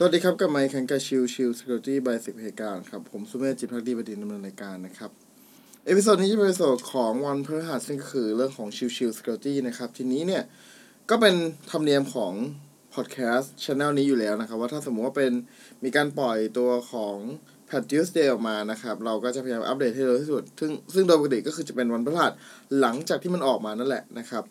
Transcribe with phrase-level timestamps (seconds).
[0.00, 5.10] สวัสดีครับกับไมค์คันกับชิวชิว Security by สิบเหตุการณ์ครับ ผมสุเมธจิตภักดีบดินทร์ดำเนินรายการนะครับ
[5.86, 10.42] episode นี้จะเป็น episode ของวันพฤหัสซึ่งก็คือเรื่องของชิวชิว Security นะครับ ทีนี้เนี่ย
[11.10, 11.34] ก็เป็น
[11.70, 12.32] ธรรมเนียมของ
[12.94, 15.32] พอดแคสต์ channel นี้อยู่แล้วนะครับ ว่าถ้าสมมติว่าเป็น
[15.84, 17.16] มีการปล่อยตัวของ
[17.68, 22.32] Patch Tuesday ออกมานะครับ เราก็จะพยายามอัปเดตให้เร็วที่สุด ซึ่งซึ่งโดยปกติก็คือจะเป็นวันพฤหัส
[22.80, 24.44] หลังจากที่มันออกมานั่นแหละนะครับ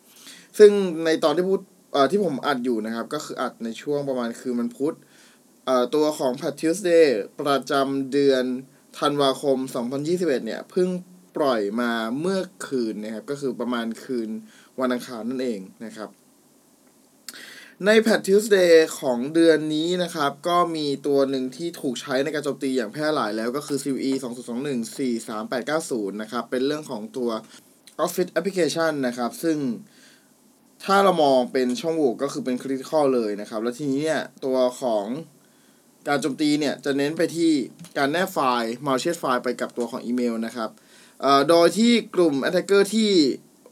[0.58, 0.70] ซึ่ง
[1.04, 1.60] ในตอนที่พูด
[1.92, 4.96] เอ่อที่ผมอัดอยู่นะครับ ก็คืออัดในช่วงประมาณคืนมันพุธ
[5.94, 7.06] ตัวของ p a t Tuesday
[7.40, 8.44] ประจำเดือน
[8.98, 9.58] ธันวาคม
[10.02, 10.88] 2021 เนี่ยเพิ่ง
[11.36, 14.30] ปล่อยมาเมื่อคืนนะครับ ก็คือประมาณคืน
[14.80, 16.10] วันอังคารนั่นเองนะครับ
[17.86, 24.12] ใน p a t Tuesday ของเดือนนี้นะครับ ก็มีตัวหนึ่งที่ถูกใช้ในการโจมตีอย่างแพร่หลายแล้วก็คือ CVE
[24.58, 24.96] 2021
[25.28, 27.30] 43890 นะครับ เป็นเรื่องของตัว
[28.04, 29.58] Office Application นะครับ ซึ่ง
[30.84, 35.06] ถ้าเรามองเป็นช่องโหว่ก็คือเป็น critical เลยนะครับ แล้วทีนี้เนี่ยตัวของ
[36.08, 37.52] การโจมตีเนี่ยจะเน้นไปที่
[37.98, 40.70] การแนบไฟล์ malicious ไฟล์ไปกับตัวของอีเมลนะครับ
[41.48, 43.10] โดยที่กลุ่ม attacker ที่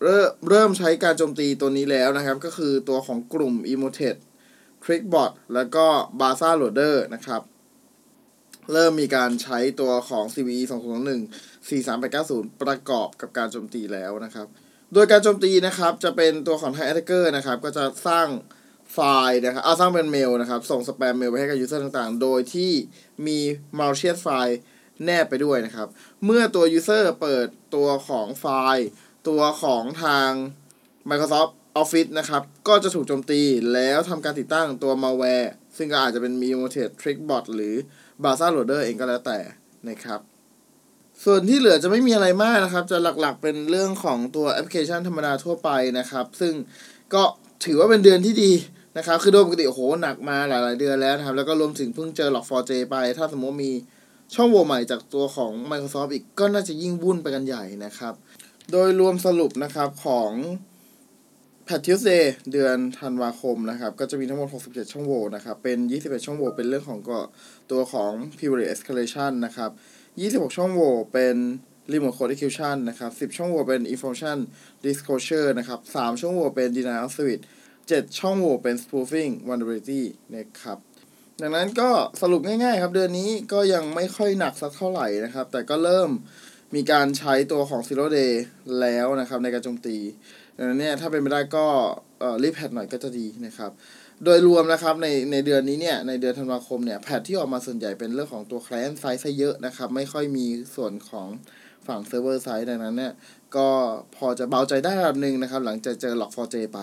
[0.02, 4.16] เริ่มเริ่มใช้การโจมตีตัวนี้แล้วนะครับ ก็คือตัวของกลุ่ม Emotet
[4.84, 5.86] Trickbot แล้วก็
[6.20, 7.42] Baza Loader นะครับ
[8.72, 11.20] เริ่มมีการใช้ตัวของ CVE 2 0 1
[11.68, 14.46] 43890 ประกอบกับการโจมตีแล้วนะครับ
[14.94, 18.26] โดยการโจมตีนะครับ จะเป็นตัวของ Thai Attacker นะครับ ก็จะสร้าง
[18.96, 22.72] ไฟล์นะครับเอาสร้างเป็นเมลนะครับ ส่ง spam mail ไปให้กับ user ต่างๆ โดยที่
[23.26, 23.38] มี
[23.78, 24.58] malicious ไฟล์
[25.04, 25.88] แนบไปด้วยนะครับ
[26.24, 28.86] เมื่อตัว user เปิดตัวของไฟล์
[29.28, 30.30] ตัวของทาง
[31.08, 37.74] Microsoft Office นะครับ ก็จะถูกโจมตีแล้วทำการติดตั้งตัว malware ซึ่งก็อาจจะเป็น Emotet Trickbot หรือ
[38.22, 39.38] Baza Loader เองก็แล้วแต่
[39.88, 40.20] นะครับ
[41.24, 46.54] ส่วนที่เหลือจะไม่มีอะไรมากนะครับ จะหลักๆเป็นเรื่องของตัวแอปพลิเคชันธรรมดาทั่วไปนะครับ ซึ่ง
[47.14, 47.22] ก็
[47.64, 48.52] ถือว่าเป็นเดือนที่ดี
[48.96, 53.72] นะครับคือโดยปกติโอ้โหหนักมาหลายๆเดือนแล้วนะครับ แล้วก็รวมถึงเพิ่งเจอ Log4j ไป ถ้าสมมติมี
[54.34, 58.14] ช่องโหว่ใหม่จากตัวของ Microsoft อีกก็น่าจะยิ่งวุ่นไปกันใหญ่นะครับ
[58.72, 60.32] โดยรวมสรุปนะครับของ
[61.68, 67.20] p a t Tuesday เดือนธันวาคมนะครับ ก็จะมีทั้งหมด 67 ช่องโหว่นะครับ เป็น 21 ช่องโหว่เป็นเรื่องของก็
[67.70, 69.70] ตัวของ Privilege Escalation นะครับ
[70.46, 71.36] 26 ช่องโหว่เป็น
[71.92, 74.38] Remote Code Execution นะครับ 10 ช่องโหว่เป็น Information
[74.84, 77.42] Disclosure นะครับ 3 ช่องโหว่เป็น Denial of Service
[77.88, 80.02] 7 ช่องโหว่เป็น Spoofing Vulnerability
[80.34, 80.78] นะครับ
[81.42, 86.10] ดังนั้นก็สรุปง่ายๆครับเดือนนี้ก็ยังไม่ค่อยหนักสักเท่าไหร่นะครับ แต่ก็เริ่ม
[86.74, 88.32] มีการใช้ตัวของ Zero Day
[88.80, 89.96] แล้วนะครับในการโจมตี
[90.56, 91.66] ดังนั้นเนี่ยถ้าเป็นไปได้ก็
[92.42, 93.70] รีบแพทหน่อยก็จะดีนะครับ
[94.24, 101.28] โดยรวมนะครับในในเดือนนี้เนี่ยในเดือนธันวาคมเนี่ย patch ที่ออกมาส่วนใหญ่เป็นเรื่องของตัว client side ซะเยอะนะครับไม่ค่อยมีส่วนของ
[101.86, 103.12] ฝั่ง server side ดังนั้นเนี่ย
[103.56, 103.68] ก็
[104.16, 106.80] พอจะเบาใจได้ระดับหนึ่งนะครับ หลังจากเจอ Log4j ไป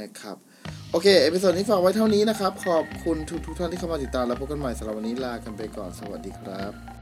[0.00, 0.36] นะครับ
[0.90, 6.95] โอเค episode นี้ฝากไว้เท่านี้นะครับ ขอบคุณทุกทุกท่านที่เข้ามาติดตาม แล้วพบกันใหม่สำหรับวันนี้ลากันไปก่อนสวัสดีครับ